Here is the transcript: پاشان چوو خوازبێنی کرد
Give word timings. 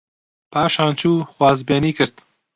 پاشان 0.53 0.91
چوو 0.99 1.27
خوازبێنی 1.33 1.91
کرد 1.97 2.15